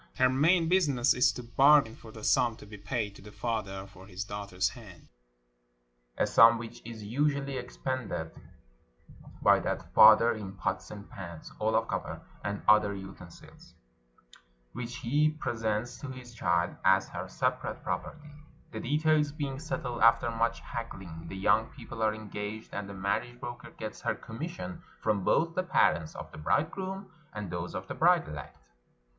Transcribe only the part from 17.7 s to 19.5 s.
property. The details